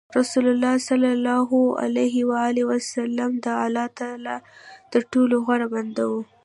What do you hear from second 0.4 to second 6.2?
الله د الله تر ټولو غوره بنده و.